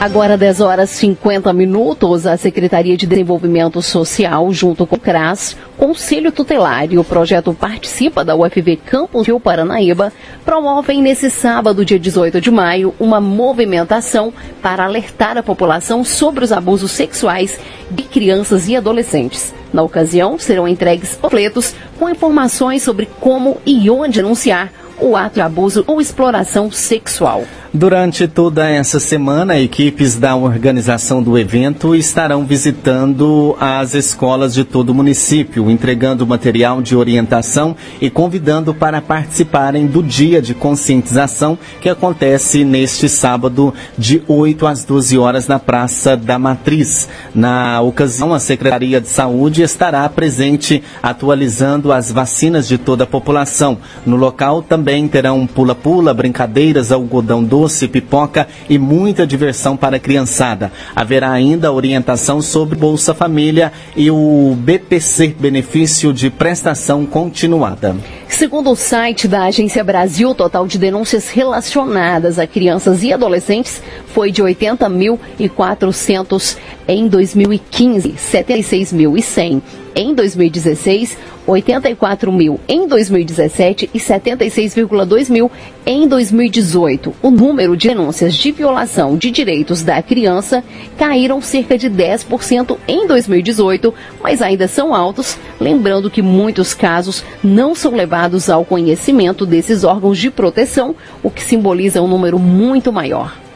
Agora 0.00 0.38
10 0.38 0.60
horas 0.60 0.90
50 0.90 1.52
minutos, 1.52 2.24
a 2.24 2.36
Secretaria 2.36 2.96
de 2.96 3.04
Desenvolvimento 3.04 3.82
Social, 3.82 4.52
junto 4.52 4.86
com 4.86 4.94
o 4.94 5.00
CRAS, 5.00 5.56
Conselho 5.76 6.30
Tutelar 6.30 6.86
e 6.92 6.98
o 6.98 7.02
projeto 7.02 7.52
Participa 7.52 8.24
da 8.24 8.36
UFV 8.36 8.76
Campus 8.76 9.26
Rio 9.26 9.40
Paranaíba, 9.40 10.12
promovem 10.44 11.02
nesse 11.02 11.28
sábado, 11.28 11.84
dia 11.84 11.98
18 11.98 12.40
de 12.40 12.48
maio, 12.48 12.94
uma 13.00 13.20
movimentação 13.20 14.32
para 14.62 14.84
alertar 14.84 15.36
a 15.36 15.42
população 15.42 16.04
sobre 16.04 16.44
os 16.44 16.52
abusos 16.52 16.92
sexuais 16.92 17.58
de 17.90 18.04
crianças 18.04 18.68
e 18.68 18.76
adolescentes. 18.76 19.52
Na 19.72 19.82
ocasião, 19.82 20.38
serão 20.38 20.68
entregues 20.68 21.16
panfletos 21.16 21.74
com 21.98 22.08
informações 22.08 22.84
sobre 22.84 23.08
como 23.18 23.58
e 23.66 23.90
onde 23.90 24.20
anunciar 24.20 24.72
o 25.00 25.16
ato 25.16 25.34
de 25.34 25.40
abuso 25.40 25.84
ou 25.86 26.00
exploração 26.00 26.70
sexual. 26.70 27.44
Durante 27.72 28.26
toda 28.26 28.66
essa 28.66 28.98
semana, 28.98 29.60
equipes 29.60 30.16
da 30.16 30.34
organização 30.34 31.22
do 31.22 31.36
evento 31.36 31.94
estarão 31.94 32.46
visitando 32.46 33.54
as 33.60 33.94
escolas 33.94 34.54
de 34.54 34.64
todo 34.64 34.88
o 34.88 34.94
município, 34.94 35.70
entregando 35.70 36.26
material 36.26 36.80
de 36.80 36.96
orientação 36.96 37.76
e 38.00 38.08
convidando 38.08 38.72
para 38.72 39.02
participarem 39.02 39.86
do 39.86 40.02
dia 40.02 40.40
de 40.40 40.54
conscientização 40.54 41.58
que 41.78 41.90
acontece 41.90 42.64
neste 42.64 43.06
sábado 43.06 43.74
de 43.98 44.22
8 44.26 44.66
às 44.66 44.82
12 44.84 45.18
horas 45.18 45.46
na 45.46 45.58
Praça 45.58 46.16
da 46.16 46.38
Matriz. 46.38 47.06
Na 47.34 47.82
ocasião, 47.82 48.32
a 48.32 48.40
Secretaria 48.40 48.98
de 48.98 49.08
Saúde 49.08 49.60
estará 49.60 50.08
presente 50.08 50.82
atualizando 51.02 51.92
as 51.92 52.10
vacinas 52.10 52.66
de 52.66 52.78
toda 52.78 53.04
a 53.04 53.06
população. 53.06 53.76
No 54.06 54.16
local 54.16 54.62
também 54.62 54.87
terão 55.06 55.46
pula-pula, 55.46 56.14
brincadeiras, 56.14 56.90
algodão 56.90 57.44
doce, 57.44 57.58
doce, 57.58 57.88
pipoca 57.88 58.46
e 58.68 58.78
muita 58.78 59.26
diversão 59.26 59.74
para 59.76 59.96
a 59.96 60.00
criançada. 60.00 60.70
Haverá 60.96 61.30
ainda 61.30 61.72
orientação 61.72 62.40
sobre 62.40 62.78
Bolsa 62.78 63.12
Família 63.12 63.70
e 63.96 64.08
o 64.10 64.56
BPC, 64.58 65.34
benefício 65.38 66.10
de 66.12 66.30
prestação 66.30 67.04
continuada. 67.04 67.96
Segundo 68.28 68.70
o 68.70 68.76
site 68.76 69.28
da 69.28 69.44
Agência 69.44 69.84
Brasil, 69.84 70.30
o 70.30 70.34
total 70.34 70.66
de 70.66 70.78
denúncias 70.78 71.28
relacionadas 71.28 72.38
a 72.38 72.46
crianças 72.46 73.02
e 73.02 73.12
adolescentes 73.12 73.82
foi 74.14 74.30
de 74.30 74.42
80.400 74.42 76.56
em 76.86 77.08
2015, 77.08 78.14
76.100 78.32 79.60
em 79.94 80.14
2016, 80.14 81.16
84 81.46 82.30
mil 82.30 82.60
em 82.68 82.86
2017 82.86 83.90
e 83.94 83.98
76,2 83.98 85.30
mil 85.30 85.50
em 85.86 86.06
2018. 86.06 87.14
O 87.22 87.30
número 87.30 87.76
de 87.76 87.88
denúncias 87.88 88.34
de 88.34 88.52
violação 88.52 89.16
de 89.16 89.30
direitos 89.30 89.82
da 89.82 90.02
criança 90.02 90.62
caíram 90.98 91.40
cerca 91.40 91.78
de 91.78 91.88
10% 91.88 92.76
em 92.86 93.06
2018, 93.06 93.94
mas 94.22 94.42
ainda 94.42 94.68
são 94.68 94.94
altos, 94.94 95.38
lembrando 95.58 96.10
que 96.10 96.20
muitos 96.20 96.74
casos 96.74 97.24
não 97.42 97.74
são 97.74 97.94
levados 97.94 98.50
ao 98.50 98.64
conhecimento 98.64 99.46
desses 99.46 99.84
órgãos 99.84 100.18
de 100.18 100.30
proteção, 100.30 100.94
o 101.22 101.30
que 101.30 101.42
simboliza 101.42 102.02
um 102.02 102.08
número 102.08 102.38
muito 102.38 102.92
maior. 102.92 103.47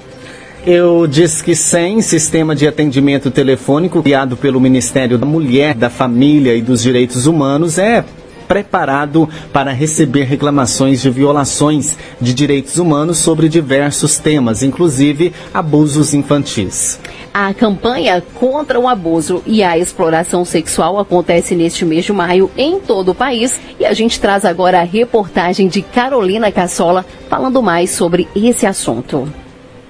Eu 0.64 1.09
Disque 1.09 1.57
100, 1.57 2.03
sistema 2.03 2.55
de 2.55 2.68
atendimento 2.68 3.33
telefônico 3.33 4.01
criado 4.01 4.37
pelo 4.37 4.61
Ministério 4.61 5.18
da 5.18 5.27
Mulher, 5.27 5.75
da 5.75 5.90
Família 5.90 6.55
e 6.55 6.62
dos 6.62 6.81
Direitos 6.81 7.27
Humanos, 7.27 7.79
é 7.79 8.05
preparado 8.46 9.29
para 9.53 9.72
receber 9.72 10.22
reclamações 10.22 11.03
de 11.03 11.11
violações 11.11 11.96
de 12.20 12.33
direitos 12.33 12.79
humanos 12.79 13.18
sobre 13.18 13.48
diversos 13.48 14.18
temas, 14.18 14.62
inclusive 14.62 15.33
abusos 15.53 16.14
infantis. 16.14 17.01
A 17.35 17.53
campanha 17.53 18.22
contra 18.35 18.79
o 18.79 18.87
abuso 18.87 19.42
e 19.44 19.64
a 19.64 19.77
exploração 19.77 20.44
sexual 20.44 20.96
acontece 20.96 21.57
neste 21.57 21.85
mês 21.85 22.05
de 22.05 22.12
maio 22.12 22.48
em 22.57 22.79
todo 22.79 23.11
o 23.11 23.14
país 23.16 23.59
e 23.81 23.85
a 23.85 23.94
gente 23.94 24.20
traz 24.20 24.44
agora 24.44 24.81
a 24.81 24.85
reportagem 24.85 25.66
de 25.66 25.83
Carolina 25.83 26.53
Cassola 26.53 27.05
falando 27.29 27.61
mais 27.61 27.90
sobre 27.90 28.29
esse 28.37 28.64
assunto. 28.64 29.41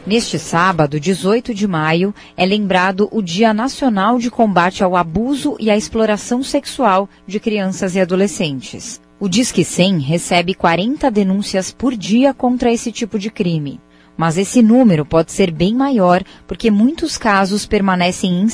Neste 0.04 0.36
sábado, 0.36 0.98
18 0.98 1.54
de 1.54 1.68
maio, 1.68 2.12
é 2.36 2.44
lembrado 2.44 3.08
o 3.12 3.22
Dia 3.22 3.54
Nacional 3.54 4.18
de 4.18 4.32
Combate 4.32 4.82
ao 4.82 4.96
Abuso 4.96 5.56
e 5.60 5.70
à 5.70 5.76
Exploração 5.76 6.42
Sexual 6.42 7.08
de 7.24 7.38
Crianças 7.38 7.94
e 7.94 8.00
Adolescentes. 8.00 9.00
O 9.20 9.28
Disque 9.28 9.64
100 9.64 10.00
recebe 10.00 10.54
40 10.54 11.08
denúncias 11.08 11.70
por 11.70 11.94
dia 11.94 12.34
contra 12.34 12.72
esse 12.72 12.90
tipo 12.90 13.16
de 13.16 13.30
crime. 13.30 13.80
Mas 14.16 14.36
esse 14.36 14.60
número 14.60 15.06
pode 15.06 15.30
ser 15.30 15.52
bem 15.52 15.72
maior 15.72 16.24
porque 16.48 16.68
muitos 16.68 17.16
casos 17.16 17.64
permanecem 17.64 18.42
em 18.42 18.48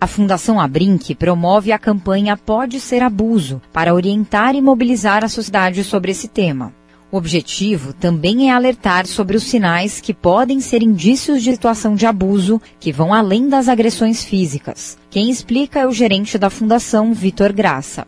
a 0.00 0.06
Fundação 0.08 0.60
Abrinq 0.60 1.14
promove 1.14 1.70
a 1.70 1.78
campanha 1.78 2.36
Pode 2.36 2.80
Ser 2.80 3.04
Abuso 3.04 3.62
para 3.72 3.94
orientar 3.94 4.56
e 4.56 4.60
mobilizar 4.60 5.22
a 5.22 5.28
sociedade 5.28 5.84
sobre 5.84 6.10
esse 6.10 6.26
tema. 6.26 6.74
O 7.12 7.18
objetivo 7.18 7.92
também 7.92 8.48
é 8.48 8.54
alertar 8.54 9.06
sobre 9.06 9.36
os 9.36 9.42
sinais 9.42 10.00
que 10.00 10.14
podem 10.14 10.60
ser 10.60 10.82
indícios 10.82 11.42
de 11.42 11.52
situação 11.52 11.94
de 11.94 12.06
abuso 12.06 12.58
que 12.80 12.90
vão 12.90 13.12
além 13.12 13.50
das 13.50 13.68
agressões 13.68 14.24
físicas. 14.24 14.96
Quem 15.10 15.28
explica 15.28 15.80
é 15.80 15.86
o 15.86 15.92
gerente 15.92 16.38
da 16.38 16.48
Fundação, 16.48 17.12
Vitor 17.12 17.52
Graça 17.52 18.06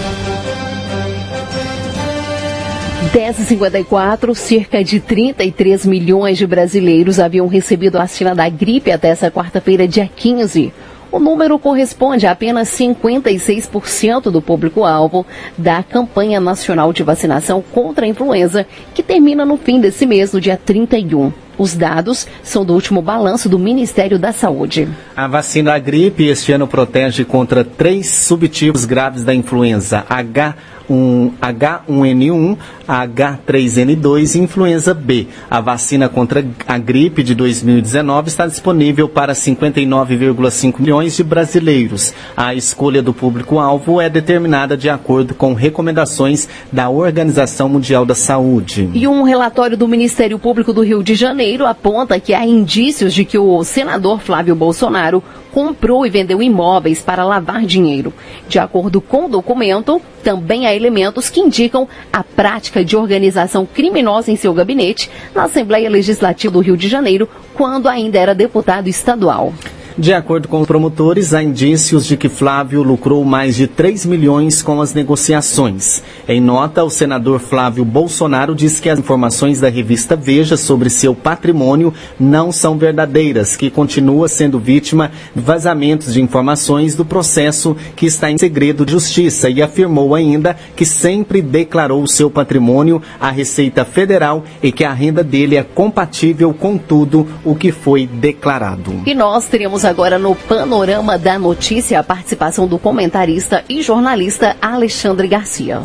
10h54, 3.12 4.35
cerca 4.35 4.83
de 4.83 4.98
33 4.98 5.85
milhões 5.85 6.38
de 6.38 6.46
brasileiros 6.46 7.20
haviam 7.20 7.46
recebido 7.46 7.96
a 7.96 8.03
vacina 8.03 8.35
da 8.35 8.48
gripe 8.48 8.90
até 8.90 9.09
essa 9.09 9.31
quarta-feira, 9.31 9.87
dia 9.87 10.09
15. 10.16 10.72
O 11.11 11.18
número 11.18 11.59
corresponde 11.59 12.27
a 12.27 12.31
apenas 12.31 12.70
56% 12.70 14.31
do 14.31 14.40
público-alvo 14.40 15.27
da 15.59 15.83
campanha 15.83 16.40
nacional 16.40 16.90
de 16.90 17.03
vacinação 17.03 17.62
contra 17.70 18.07
a 18.07 18.09
influenza, 18.09 18.66
que 18.94 19.03
termina 19.03 19.44
no 19.44 19.59
fim 19.59 19.79
desse 19.79 20.07
mês, 20.07 20.33
no 20.33 20.40
dia 20.40 20.57
31. 20.57 21.35
Os 21.62 21.75
dados 21.75 22.27
são 22.42 22.64
do 22.64 22.75
último 22.75 23.01
balanço 23.01 23.48
do 23.48 23.57
Ministério 23.57 24.18
da 24.18 24.33
Saúde. 24.33 24.88
A 25.14 25.29
vacina 25.29 25.79
gripe 25.79 26.25
este 26.25 26.51
ano 26.51 26.66
protege 26.66 27.25
contra 27.25 27.62
três 27.62 28.09
subtipos 28.09 28.85
graves 28.85 29.22
da 29.22 29.33
influenza 29.33 30.05
H 30.09 30.57
um 30.88 31.33
H1N1, 31.40 32.57
H3N2 32.87 34.35
e 34.35 34.38
influenza 34.38 34.92
B. 34.92 35.27
A 35.51 35.61
vacina 35.61 36.09
contra 36.09 36.44
a 36.66 36.79
gripe 36.79 37.22
de 37.22 37.35
2019 37.35 38.29
está 38.29 38.46
disponível 38.46 39.09
para 39.09 39.33
59,5 39.33 40.81
milhões 40.81 41.16
de 41.16 41.25
brasileiros. 41.25 42.12
A 42.37 42.55
escolha 42.55 43.03
do 43.03 43.14
público-alvo 43.14 44.01
é 44.01 44.09
determinada 44.09 44.77
de 44.77 44.88
acordo 44.88 45.35
com 45.35 45.55
recomendações 45.55 46.48
da 46.70 46.88
Organização 46.90 47.68
Mundial 47.68 48.05
da 48.05 48.14
Saúde. 48.14 48.90
E 48.92 49.07
um 49.07 49.22
relatório 49.22 49.77
do 49.77 49.88
Ministério 49.88 50.38
Público 50.38 50.72
do 50.72 50.83
Rio 50.83 51.03
de 51.03 51.14
Janeiro 51.14 51.51
aponta 51.60 52.18
que 52.18 52.34
há 52.34 52.46
indícios 52.46 53.12
de 53.12 53.24
que 53.24 53.38
o 53.38 53.62
senador 53.64 54.20
Flávio 54.20 54.54
Bolsonaro 54.54 55.22
comprou 55.52 56.06
e 56.06 56.10
vendeu 56.10 56.42
imóveis 56.42 57.02
para 57.02 57.24
lavar 57.24 57.66
dinheiro. 57.66 58.12
De 58.48 58.58
acordo 58.58 59.00
com 59.00 59.26
o 59.26 59.28
documento, 59.28 60.00
também 60.24 60.66
há 60.66 60.74
elementos 60.74 61.28
que 61.28 61.40
indicam 61.40 61.86
a 62.12 62.24
prática 62.24 62.84
de 62.84 62.96
organização 62.96 63.66
criminosa 63.66 64.30
em 64.30 64.36
seu 64.36 64.54
gabinete 64.54 65.10
na 65.34 65.44
Assembleia 65.44 65.90
Legislativa 65.90 66.52
do 66.52 66.60
Rio 66.60 66.76
de 66.76 66.88
Janeiro, 66.88 67.28
quando 67.54 67.88
ainda 67.88 68.18
era 68.18 68.34
deputado 68.34 68.88
estadual. 68.88 69.52
De 69.96 70.14
acordo 70.14 70.48
com 70.48 70.62
os 70.62 70.66
promotores, 70.66 71.35
há 71.35 71.42
indícios 71.42 72.07
de 72.07 72.16
que 72.16 72.28
Flávio 72.28 72.83
lucrou 72.83 73.22
mais 73.24 73.55
de 73.57 73.66
3 73.66 74.07
milhões 74.07 74.62
com 74.62 74.81
as 74.81 74.94
negociações. 74.94 76.02
Em 76.26 76.40
nota, 76.40 76.83
o 76.83 76.88
senador 76.88 77.38
Flávio 77.38 77.85
Bolsonaro 77.85 78.55
diz 78.55 78.81
que 78.81 78.88
as 78.88 78.98
informações 78.98 79.61
da 79.61 79.68
revista 79.68 80.16
Veja 80.16 80.57
sobre 80.57 80.88
seu 80.88 81.14
patrimônio 81.14 81.92
não 82.18 82.50
são 82.50 82.78
verdadeiras, 82.78 83.55
que 83.55 83.70
continua 83.70 84.28
sendo 84.28 84.59
vítima 84.59 85.11
de 85.35 85.42
vazamentos 85.42 86.14
de 86.14 86.22
informações 86.22 86.94
do 86.94 87.05
processo 87.05 87.76
que 87.94 88.07
está 88.07 88.31
em 88.31 88.38
segredo 88.38 88.87
de 88.87 88.92
justiça 88.92 89.50
e 89.50 89.61
afirmou 89.61 90.14
ainda 90.14 90.57
que 90.74 90.87
sempre 90.87 91.42
declarou 91.42 92.07
seu 92.07 92.31
patrimônio 92.31 93.02
à 93.20 93.31
Receita 93.31 93.85
Federal 93.85 94.42
e 94.62 94.72
que 94.72 94.85
a 94.85 94.92
renda 94.92 95.22
dele 95.22 95.57
é 95.57 95.62
compatível 95.62 96.55
com 96.55 96.78
tudo 96.78 97.26
o 97.44 97.55
que 97.55 97.70
foi 97.70 98.07
declarado. 98.07 99.02
E 99.05 99.14
nós 99.14 99.48
agora 99.85 100.18
no 100.18 100.35
Panorama 100.35 101.18
da 101.18 101.38
Notícia 101.38 101.99
a 101.99 102.03
participação 102.03 102.66
do 102.66 102.79
comentarista 102.79 103.64
e 103.68 103.83
jornalista 103.83 104.57
Alexandre 104.61 105.29
Garcia. 105.29 105.83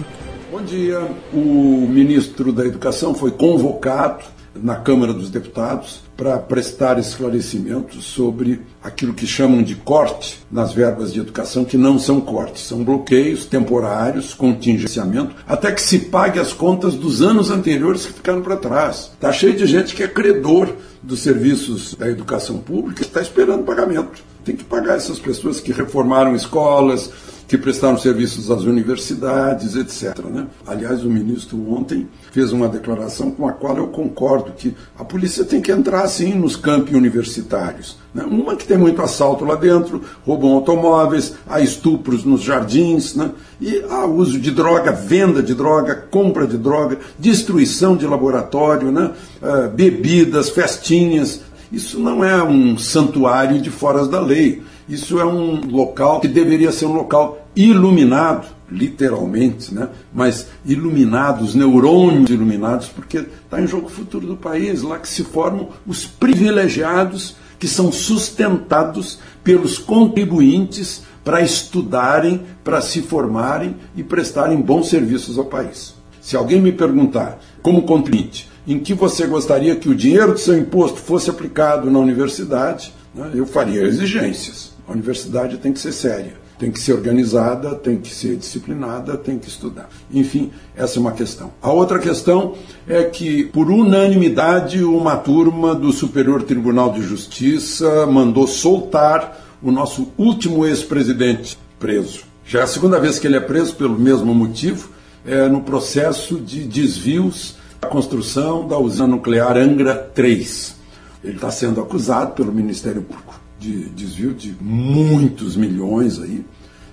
Bom 0.52 0.62
dia. 0.62 1.00
O 1.34 1.88
ministro 1.88 2.52
da 2.52 2.66
Educação 2.66 3.14
foi 3.14 3.32
convocado 3.32 4.37
na 4.62 4.76
Câmara 4.76 5.14
dos 5.14 5.30
Deputados 5.30 6.02
para 6.16 6.38
prestar 6.40 6.98
esclarecimentos 6.98 8.04
sobre 8.06 8.62
aquilo 8.84 9.14
que 9.14 9.28
chamam 9.28 9.62
de 9.62 9.76
corte 9.76 10.40
nas 10.52 10.74
verbas 10.74 11.14
de 11.14 11.20
educação, 11.20 11.64
que 11.64 11.78
não 11.78 12.00
são 12.00 12.20
cortes, 12.20 12.64
são 12.64 12.84
bloqueios 12.84 13.46
temporários, 13.46 14.34
contingenciamento, 14.34 15.36
até 15.48 15.72
que 15.72 15.82
se 15.82 16.00
pague 16.00 16.40
as 16.40 16.54
contas 16.54 16.96
dos 16.96 17.22
anos 17.22 17.52
anteriores 17.52 18.06
que 18.06 18.14
ficaram 18.14 18.42
para 18.42 18.58
trás. 18.58 19.12
Está 19.14 19.32
cheio 19.32 19.56
de 19.56 19.68
gente 19.68 19.96
que 19.96 20.04
é 20.04 20.08
credor 20.08 20.74
dos 21.04 21.20
serviços 21.20 21.94
da 21.94 22.08
educação 22.08 22.58
pública, 22.58 23.02
está 23.02 23.22
esperando 23.22 23.64
pagamento. 23.64 24.24
Tem 24.44 24.56
que 24.56 24.64
pagar 24.64 24.96
essas 24.96 25.20
pessoas 25.20 25.60
que 25.60 25.72
reformaram 25.72 26.36
escolas, 26.36 27.12
que 27.48 27.58
prestaram 27.58 27.98
serviços 27.98 28.52
às 28.52 28.64
universidades, 28.64 29.76
etc. 29.76 30.20
Né? 30.26 30.48
Aliás, 30.66 31.04
o 31.04 31.10
ministro 31.10 31.58
ontem 31.72 32.08
fez 32.32 32.52
uma 32.52 32.68
declaração 32.68 33.32
com 33.32 33.48
a 33.48 33.54
qual 33.54 33.78
eu 33.78 33.88
concordo 33.88 34.52
que 34.52 34.76
a 35.00 35.06
polícia 35.06 35.46
tem 35.46 35.62
que 35.62 35.72
entrar 35.72 36.06
sim 36.10 36.34
nos 36.34 36.58
campi 36.58 36.94
universitários. 36.94 37.98
Né? 38.14 38.24
Uma 38.24 38.56
que 38.56 38.68
tem 38.68 38.78
muito 38.78 39.02
assalto 39.02 39.46
lá 39.46 39.56
dentro, 39.56 40.02
roubam 40.26 40.52
automóveis, 40.52 41.36
há 41.48 41.62
estupros 41.62 42.26
nos 42.26 42.42
jardins, 42.42 43.16
né? 43.16 43.32
e 43.62 43.82
há 43.90 44.06
uso 44.06 44.40
de 44.40 44.52
droga, 44.52 44.92
venda 44.92 45.42
de 45.42 45.54
droga, 45.54 45.96
compra 45.96 46.46
de 46.46 46.58
droga, 46.58 46.98
destruição 47.18 47.96
de 47.96 48.06
laboratório, 48.06 48.92
né? 48.92 49.12
Uh, 49.42 49.70
bebidas, 49.70 50.50
festinhas. 50.50 51.42
Isso 51.72 52.00
não 52.00 52.24
é 52.24 52.42
um 52.44 52.78
santuário 52.78 53.62
de 53.62 53.70
foras 53.70 54.08
da 54.08 54.20
lei. 54.20 54.64
Isso 54.88 55.20
é 55.20 55.26
um 55.26 55.70
local 55.70 56.22
que 56.22 56.28
deveria 56.28 56.72
ser 56.72 56.86
um 56.86 56.94
local 56.94 57.46
iluminado, 57.56 58.48
literalmente, 58.72 59.74
né? 59.74 59.90
mas 60.14 60.48
iluminados, 60.66 61.56
neurônios 61.56 62.30
iluminados, 62.30 62.88
porque 62.88 63.18
está 63.18 63.62
em 63.62 63.68
jogo 63.68 63.88
o 63.88 63.90
futuro 63.90 64.28
do 64.28 64.38
país, 64.38 64.82
lá 64.82 64.98
que 65.00 65.10
se 65.10 65.24
formam 65.24 65.70
os 65.86 66.06
privilegiados 66.06 67.36
que 67.60 67.68
são 67.68 67.92
sustentados 67.92 69.20
pelos 69.44 69.78
contribuintes 69.78 71.04
para 71.24 71.42
estudarem, 71.42 72.44
para 72.64 72.82
se 72.82 73.02
formarem 73.02 73.76
e 73.96 74.04
prestarem 74.04 74.62
bons 74.62 74.90
serviços 74.90 75.38
ao 75.38 75.46
país. 75.46 75.96
Se 76.22 76.38
alguém 76.38 76.62
me 76.62 76.72
perguntar, 76.72 77.40
como 77.62 77.84
contribuinte, 77.84 78.50
em 78.68 78.80
que 78.80 78.94
você 78.94 79.26
gostaria 79.26 79.76
que 79.76 79.90
o 79.90 79.96
dinheiro 79.96 80.34
do 80.34 80.40
seu 80.40 80.58
imposto 80.58 81.00
fosse 81.00 81.30
aplicado 81.30 81.90
na 81.90 82.00
universidade, 82.00 82.94
né, 83.16 83.32
eu 83.34 83.46
faria 83.46 83.82
exigências. 83.84 84.77
A 84.88 84.94
universidade 84.94 85.58
tem 85.58 85.74
que 85.74 85.80
ser 85.80 85.92
séria, 85.92 86.34
tem 86.58 86.72
que 86.72 86.80
ser 86.80 86.94
organizada, 86.94 87.76
tem 87.76 87.98
que 87.98 88.14
ser 88.14 88.38
disciplinada, 88.38 89.18
tem 89.18 89.38
que 89.38 89.50
estudar. 89.50 89.90
Enfim, 90.12 90.50
essa 90.76 90.98
é 90.98 91.02
uma 91.02 91.12
questão. 91.12 91.52
A 91.62 91.72
outra 91.72 92.00
questão 92.00 92.56
é 92.88 93.04
que, 93.04 93.44
por 93.46 93.70
unanimidade, 93.70 94.82
uma 94.84 95.18
turma 95.18 95.76
do 95.76 95.92
Superior 95.92 96.44
Tribunal 96.44 96.94
de 96.94 97.02
Justiça 97.02 98.06
mandou 98.06 98.48
soltar 98.48 99.58
o 99.62 99.72
nosso 99.72 100.08
último 100.18 100.66
ex-presidente 100.66 101.58
preso. 101.78 102.22
Já 102.46 102.62
é 102.62 102.64
a 102.64 102.68
segunda 102.68 102.98
vez 102.98 103.20
que 103.20 103.28
ele 103.28 103.36
é 103.36 103.42
preso 103.42 103.76
pelo 103.76 104.00
mesmo 104.00 104.34
motivo, 104.34 104.90
é 105.26 105.50
no 105.50 105.62
processo 105.62 106.40
de 106.40 106.64
desvios 106.64 107.58
da 107.82 107.90
construção 107.90 108.66
da 108.66 108.78
usina 108.78 109.06
nuclear 109.06 109.58
Angra 109.58 109.96
3. 109.96 110.76
Ele 111.24 111.36
está 111.36 111.52
sendo 111.52 111.82
acusado 111.82 112.32
pelo 112.32 112.54
Ministério 112.54 113.02
Público 113.02 113.27
de 113.60 113.90
desvio 113.90 114.34
de 114.34 114.56
muitos 114.62 115.56
milhões 115.56 116.20
aí. 116.20 116.46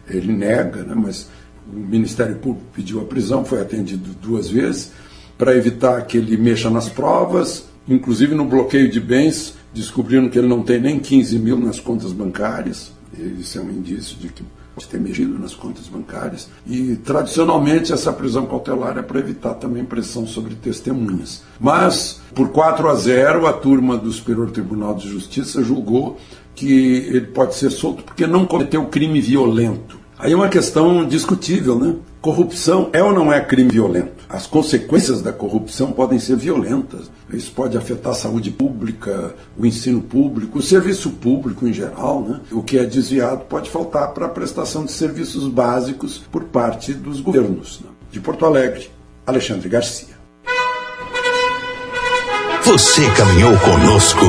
Ele 0.08 0.32
nega, 0.32 0.82
né, 0.82 0.94
mas 0.94 1.28
o 1.72 1.76
Ministério 1.76 2.36
Público 2.36 2.66
pediu 2.74 3.00
a 3.00 3.04
prisão, 3.04 3.44
foi 3.44 3.60
atendido 3.60 4.10
duas 4.20 4.50
vezes, 4.50 4.92
para 5.38 5.56
evitar 5.56 6.02
que 6.02 6.18
ele 6.18 6.36
mexa 6.36 6.70
nas 6.70 6.88
provas, 6.88 7.64
inclusive 7.88 8.34
no 8.34 8.44
bloqueio 8.44 8.90
de 8.90 9.00
bens, 9.00 9.54
descobriram 9.72 10.28
que 10.28 10.38
ele 10.38 10.46
não 10.46 10.62
tem 10.62 10.80
nem 10.80 10.98
15 10.98 11.38
mil 11.38 11.58
nas 11.58 11.80
contas 11.80 12.12
bancárias. 12.12 12.92
Isso 13.38 13.58
é 13.58 13.62
um 13.62 13.70
indício 13.70 14.16
de 14.16 14.28
que 14.28 14.44
pode 14.74 14.88
ter 14.88 15.00
mexido 15.00 15.38
nas 15.38 15.54
contas 15.54 15.86
bancárias. 15.86 16.48
E, 16.66 16.96
tradicionalmente, 16.96 17.92
essa 17.92 18.12
prisão 18.12 18.46
cautelar 18.46 18.98
é 18.98 19.02
para 19.02 19.20
evitar 19.20 19.54
também 19.54 19.84
pressão 19.84 20.26
sobre 20.26 20.54
testemunhas. 20.56 21.42
Mas, 21.60 22.20
por 22.34 22.48
4 22.48 22.88
a 22.88 22.94
0, 22.94 23.46
a 23.46 23.52
turma 23.52 23.96
do 23.96 24.10
Superior 24.10 24.50
Tribunal 24.50 24.94
de 24.94 25.08
Justiça 25.08 25.62
julgou 25.62 26.18
que 26.54 27.08
ele 27.08 27.22
pode 27.22 27.54
ser 27.54 27.70
solto 27.70 28.02
porque 28.02 28.26
não 28.26 28.46
cometeu 28.46 28.86
crime 28.86 29.20
violento. 29.20 30.04
Aí 30.18 30.32
é 30.32 30.36
uma 30.36 30.48
questão 30.48 31.06
discutível, 31.06 31.78
né? 31.78 31.96
Corrupção 32.20 32.88
é 32.92 33.02
ou 33.02 33.12
não 33.12 33.32
é 33.32 33.40
crime 33.40 33.70
violento? 33.70 34.24
As 34.28 34.46
consequências 34.46 35.20
da 35.20 35.32
corrupção 35.32 35.92
podem 35.92 36.18
ser 36.18 36.36
violentas. 36.36 37.10
Isso 37.30 37.52
pode 37.52 37.76
afetar 37.76 38.12
a 38.12 38.14
saúde 38.14 38.50
pública, 38.50 39.34
o 39.58 39.66
ensino 39.66 40.00
público, 40.00 40.58
o 40.58 40.62
serviço 40.62 41.10
público 41.10 41.66
em 41.66 41.72
geral. 41.72 42.22
Né? 42.22 42.40
O 42.52 42.62
que 42.62 42.78
é 42.78 42.84
desviado 42.84 43.44
pode 43.44 43.68
faltar 43.68 44.14
para 44.14 44.26
a 44.26 44.30
prestação 44.30 44.84
de 44.84 44.92
serviços 44.92 45.48
básicos 45.48 46.18
por 46.30 46.44
parte 46.44 46.94
dos 46.94 47.20
governos. 47.20 47.80
Né? 47.80 47.90
De 48.10 48.20
Porto 48.20 48.46
Alegre, 48.46 48.88
Alexandre 49.26 49.68
Garcia. 49.68 50.13
Você 52.64 53.10
caminhou 53.10 53.54
conosco 53.58 54.24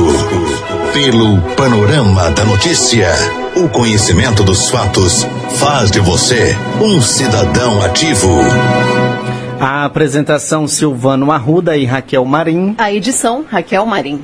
pelo 0.92 1.40
panorama 1.56 2.30
da 2.30 2.44
notícia. 2.44 3.08
O 3.56 3.66
conhecimento 3.66 4.44
dos 4.44 4.68
fatos 4.68 5.26
faz 5.58 5.90
de 5.90 6.00
você 6.00 6.54
um 6.78 7.00
cidadão 7.00 7.80
ativo. 7.82 8.28
A 9.58 9.86
apresentação 9.86 10.68
Silvano 10.68 11.32
Arruda 11.32 11.78
e 11.78 11.86
Raquel 11.86 12.26
Marim. 12.26 12.74
A 12.76 12.92
edição 12.92 13.42
Raquel 13.50 13.86
Marim. 13.86 14.20